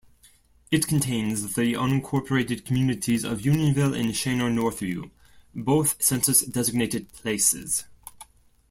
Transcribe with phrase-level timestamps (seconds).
[0.71, 5.11] It contains the unincorporated communities of Unionville and Shanor-Northvue,
[5.53, 7.85] both census-designated places.